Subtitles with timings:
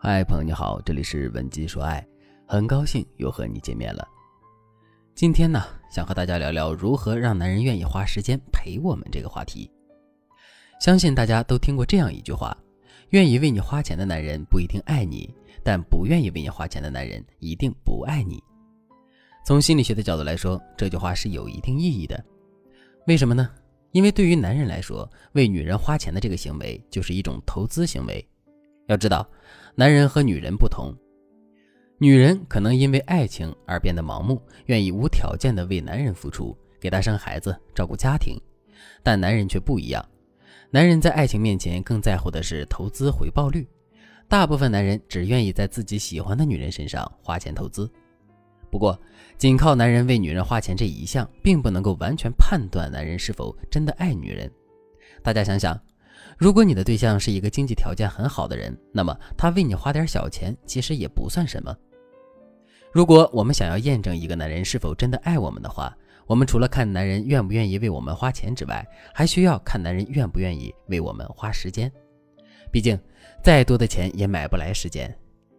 [0.00, 2.06] 嗨，朋友你好，这里是文姬说爱，
[2.46, 4.06] 很高兴又和你见面了。
[5.12, 5.60] 今天呢，
[5.90, 9.68] 想和大家聊聊如何让男人愿意花时间陪我们这个话题。
[10.80, 12.56] 相信大家都听过这样一句话：
[13.08, 15.34] 愿意为你花钱的男人不一定爱你，
[15.64, 18.40] 但不愿意为你花钱的男人一定不爱你。
[19.44, 22.24] 从心理学的角度来说，这句话是有一定意义的。
[23.08, 23.50] 为什么呢？
[23.90, 28.24] 因为对于男人来说，为女人花钱的这个行为就是一种投资行为。
[28.88, 29.28] 要知道，
[29.74, 30.94] 男人和女人不同，
[31.98, 38.36] 女人可能因为爱情而变得盲目，愿意无条件的为男人付出，给他生孩子、照顾家庭，
[39.02, 40.04] 但男人却不一样。
[40.70, 43.68] 男人在爱情面前更在乎的是投资回报率，
[44.26, 47.90] 大部分男人只愿意在自己喜欢的女人身上花钱投资。
[48.70, 48.98] 不过，
[49.36, 54.50] 仅靠男人为女人花钱这一项，并不能够完全判断男人是否真的爱女人。
[55.22, 55.78] 大家想想，
[56.38, 61.76] 如果你的对象是一个经济条件很好的人，那么他为你花点小钱，其实也不算什么。
[62.92, 65.92] 如果我们想要验证一个男人是否真的爱我们的话，
[66.28, 71.90] 我们除了看男人愿不愿意为我们花钱之外，还需要看男人愿不愿意为我们花时间。
[72.70, 72.96] 毕竟，
[73.42, 75.12] 再多的钱也买不来时间。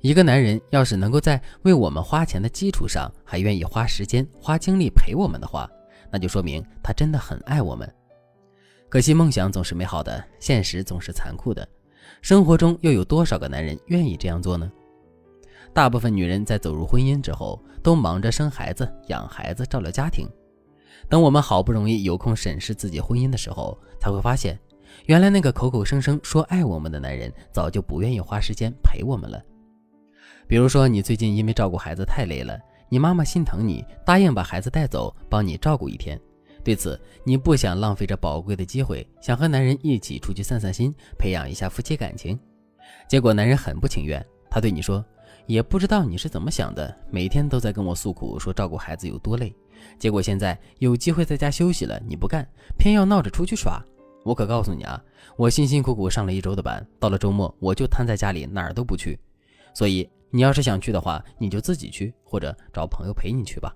[0.00, 5.70] 一个男人要是能够在为我们花钱的基础上，还愿意花时间、花精力陪我们的话，
[6.10, 7.86] 那就说明他真的很爱我们。
[8.92, 11.66] 可惜梦想总是美好的，现实总是残酷的。
[12.20, 14.70] 生活中又有多少个男人愿意这样做呢？
[15.72, 20.28] 大部分女人在走入婚姻之后，都忙着生孩子、养孩子、照料家庭。
[21.08, 24.60] 等我们好不容易有空审视自己婚姻的时候，才会发现，
[25.06, 29.42] 原来那个口口声声说爱我们的男人，早就不愿意花时间陪我们了。
[30.46, 36.20] 比如说，你最近因为照顾孩子太累了，你妈妈心疼你，答应把孩子带走，帮你照顾一天。
[36.64, 42.38] 对此，你不想浪费这宝贵的机会，想和男人一起出去散散心，培养一下夫妻感情。
[43.08, 45.04] 结果男人很不情愿，他对你说
[45.46, 49.54] ：“也不知道你是怎么想的，每天都在跟我诉苦，说照顾孩子有多累。
[49.98, 52.46] 结果现在有机会在家休息了，你不干，
[52.78, 53.82] 偏要闹着出去耍。
[54.24, 55.02] 我可告诉你啊，
[55.36, 59.18] 我辛辛苦苦上了一周的班，到了周末我就瘫在家里，哪儿都不去。
[59.74, 63.70] 所以。”你要是想去的话，你就自己去，或者找朋友陪你去吧。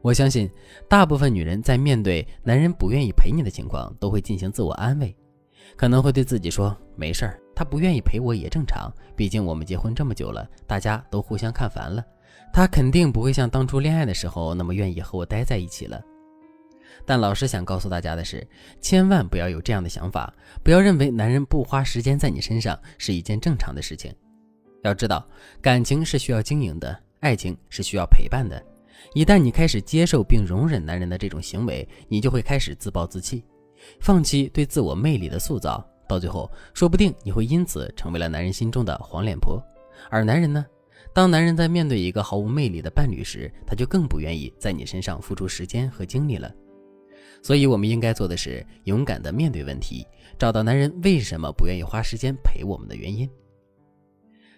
[0.00, 0.48] 我相信，
[0.88, 5.14] 大部分女人在面对男人不愿意陪你的情况，都会进行自我安慰，
[5.76, 12.04] 可能会对自己说：“没事儿，他不愿意陪我也正常，毕竟我们结婚这么久了，大家都互相看烦了，
[12.52, 16.00] 他肯定不会像当初恋爱的时候那么愿意和我待在一起了。”
[17.04, 18.46] 但老师想告诉大家的是，
[18.80, 20.32] 千万不要有这样的想法，
[20.62, 24.14] 不要认为男人不花时间在你身上是一件正常的事情。
[24.82, 25.26] 要知道，
[25.60, 28.62] 感情是需要经营的，爱情是需要陪伴的。
[29.14, 33.44] 一旦你开始接受并容忍男人的这种行为，你就会开始自暴自弃，
[34.00, 39.62] 放弃对自我魅力的塑造，到最后，说不定你会因此成为了男人心中的黄脸婆。
[40.10, 40.64] 而男人呢，
[41.12, 46.52] 当男人在面对一个毫无魅力的伴侣时，他就更不愿意在你身上付出时间和精力了。
[47.42, 50.04] 所以，我们应该做的是勇敢地面对问题，
[50.38, 53.28] 找到男人为什么不愿意花时间陪我们的原因。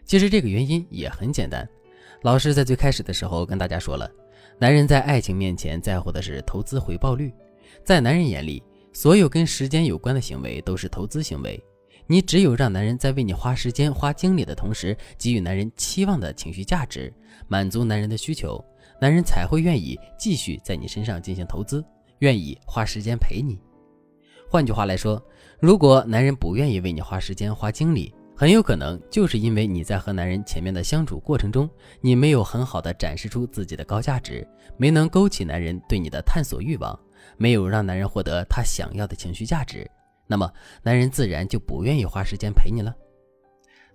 [0.05, 1.69] 其实这个原因也很简单，
[2.23, 4.11] 老师在最开始的时候跟大家说了，
[4.59, 7.33] 男人在爱情面前在乎的是投资回报率，
[7.83, 11.63] 在男人眼里，所有跟时间有关的行为都是投资行为。
[12.07, 17.11] 你只有让男人在为你花时间、花精力的同时，给予男人期望的情绪价值，
[17.49, 18.63] 满足男人的需求，
[19.01, 21.83] 男人才会愿意继续在你身上进行投资，
[22.19, 23.59] 愿意花时间陪你。
[24.51, 25.23] 换句话来说，
[25.59, 31.69] 如果男人不愿意为你花时间、花精力，很有可能就是因为你在和男人前面的相处过程中，
[32.01, 36.99] 你没有很好的展示出自己的高价值，没能勾起男人对你的探索欲望，
[37.37, 39.87] 没有让男人获得他想要的情绪价值，
[40.27, 40.51] 那么
[40.83, 42.97] 男人自然就不愿意花时间陪你了。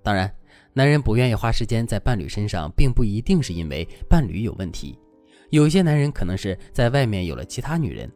[0.04, 0.32] 当然，
[0.74, 4.96] 男人不愿意花时间在伴侣身上，并不一定是因为伴侣有问题，
[5.50, 8.08] 有些男人可能是在外面有了其他女人。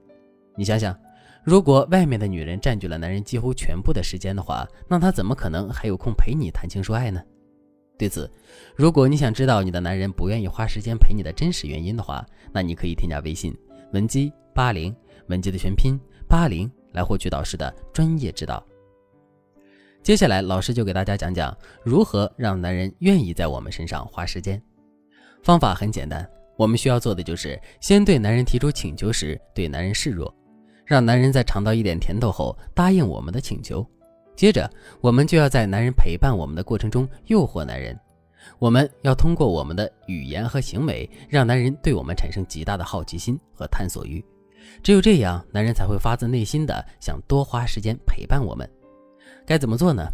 [0.56, 0.96] 你想想。
[1.44, 7.22] 如果外面的女人占据了男人几乎全部的时间的话，那他怎么可能还有空陪你谈情说爱呢？
[7.97, 8.32] 对此，
[8.76, 13.53] 如果你想知道你的男人不愿意花时间陪你的真实原因的话，那你可以添加微信
[13.94, 14.96] 文姬八零，
[15.28, 18.64] 文姬的全拼八零，来获取导师的专业指导。
[20.02, 24.62] 接下来，老师就给大家讲讲如何让男人愿意在我们身上花时间。
[25.44, 26.26] 方法很简单，
[26.58, 30.34] 我们需要做的就是先对男人提出请求时，对男人示弱。
[30.90, 33.86] 让男人在尝到一点甜头后答应我们的请求，
[34.36, 34.68] 接着
[35.02, 37.96] 我们就要在男人陪伴我们的过程中诱惑男人。
[38.58, 44.26] 我们要通过我们的语言和行为，让男人对我们产生极大的好奇心和探索欲。
[44.82, 48.68] 只有这样，男人才会发自内心的想多花时间陪伴我们。
[49.46, 50.08] 该怎么做呢？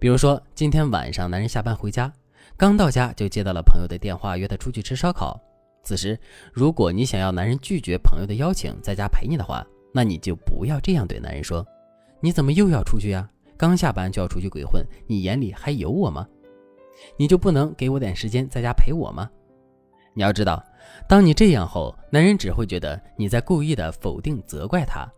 [0.00, 2.12] 比如说，今天晚上男人下班回家，
[2.56, 5.40] 刚到家就接到了朋友的电话，约他出去吃烧烤。
[5.84, 6.18] 此时，
[6.52, 11.66] 如果你想要男人拒绝朋友的邀请，在家陪你的话，那你就不要这样对男人说
[12.20, 13.28] ：“你怎么又要出去呀？
[13.56, 16.26] 刚下班就要出去鬼混，你眼里还有我吗？
[17.16, 19.30] 你就不能给我点时间在家陪我吗？”
[20.14, 20.62] 你要知道，
[21.08, 25.08] 当你这样后，男人只会觉得你在故意的否定、责怪他，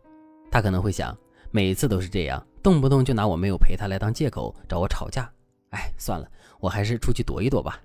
[0.50, 1.16] 他可能会想，
[1.50, 2.44] 每次都是这样。
[2.62, 5.30] 动不动就拿我没有陪他来当借口找我吵架，
[5.70, 6.26] 哎，算了，
[6.60, 7.80] 我还是出去躲一躲吧。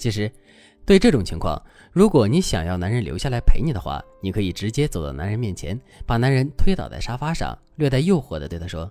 [0.00, 0.32] 其实，
[0.86, 1.62] 对这种情况，
[1.92, 8.90] 如果你想要男人留下来陪你的话，你可以直接走到男人面前，把男人推倒在沙发上，略带诱惑的对他说：“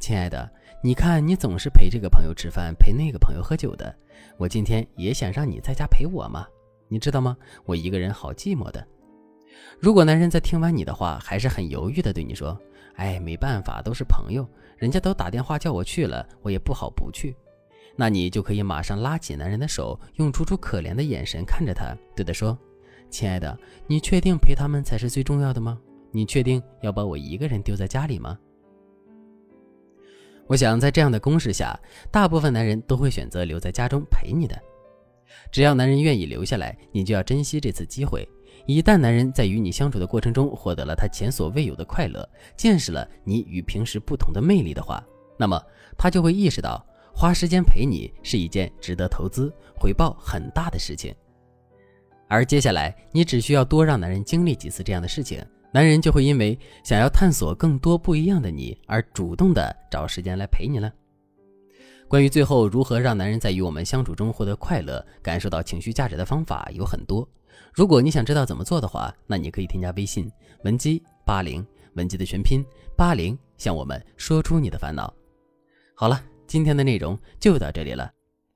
[0.00, 0.50] 亲爱的，
[0.82, 3.94] 你看你总是陪这个朋友吃饭，陪那个朋友喝酒的，
[4.36, 6.44] 我今天也想让你在家陪我嘛，
[6.88, 7.36] 你知道吗？
[7.64, 8.84] 我一个人好寂寞的。”
[9.78, 12.60] 如果男人在听完你的话，还是很犹豫的对你说。
[12.96, 14.44] 哎，没办法，都是朋友，
[14.76, 17.36] 人家都打电话叫我去了，我也不好不去。
[18.00, 22.56] 那你就可以马上拉起男人的手，用楚楚可怜的眼神看着他，对他说
[23.10, 23.58] ：“亲爱的，
[23.88, 25.76] 你确定陪他们才是最重要的吗？
[26.12, 28.38] 你确定要把我一个人丢在家里吗？”
[30.46, 31.76] 我想，在这样的攻势下，
[32.08, 34.56] 大部分男人都会选择留在家中陪你的。
[35.50, 38.26] 只要男人愿意留下来，你就要珍惜这次机会。
[38.64, 45.04] 一旦男人在与你相处的过程中获得了他前所未有的快乐，见识了你与平时不同的魅力的话，
[45.36, 45.60] 那么
[45.96, 46.84] 他就会意识到
[47.18, 51.12] 花时间陪你是一件值得投资、回报很大的事情。
[52.28, 60.88] 而接下来，你只需要多让男人经历几次这样的事情，男人就会因为想要探索更多不一样的你而主动的找时间来陪你了。
[62.06, 67.28] 关于最后如何让男人在与我们相处中获得快乐、感受到情绪价值的方法有很多。
[67.74, 70.30] 如果你想知道怎么做的话，那你可以添加微信
[70.62, 72.64] 文姬八零，文姬的全拼
[72.96, 75.12] 八零，向我们说出你的烦恼。
[75.96, 78.10] 好了，今天的内容就到这里了。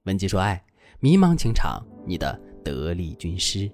[0.05, 0.65] 文姬说爱，
[0.99, 3.71] 迷茫情场，你的得力军师。